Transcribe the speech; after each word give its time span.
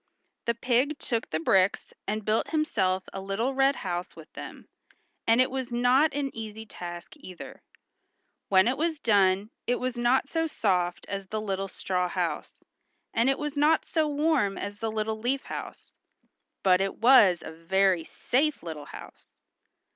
The 0.45 0.55
pig 0.55 0.97
took 0.97 1.29
the 1.29 1.39
bricks 1.39 1.93
and 2.07 2.25
built 2.25 2.49
himself 2.49 3.03
a 3.13 3.21
little 3.21 3.53
red 3.53 3.75
house 3.75 4.15
with 4.15 4.33
them, 4.33 4.67
and 5.27 5.39
it 5.39 5.51
was 5.51 5.71
not 5.71 6.11
an 6.15 6.35
easy 6.35 6.65
task 6.65 7.13
either. 7.17 7.61
When 8.49 8.67
it 8.67 8.79
was 8.79 8.97
done 8.97 9.51
it 9.67 9.75
was 9.75 9.97
not 9.99 10.27
so 10.27 10.47
soft 10.47 11.05
as 11.07 11.27
the 11.27 11.39
little 11.39 11.67
straw 11.67 12.07
house, 12.09 12.63
and 13.13 13.29
it 13.29 13.37
was 13.37 13.55
not 13.55 13.85
so 13.85 14.07
warm 14.07 14.57
as 14.57 14.79
the 14.79 14.91
little 14.91 15.19
leaf 15.19 15.43
house, 15.43 15.93
but 16.63 16.81
it 16.81 16.95
was 16.97 17.43
a 17.43 17.51
very 17.51 18.03
safe 18.03 18.63
little 18.63 18.85
house. 18.85 19.27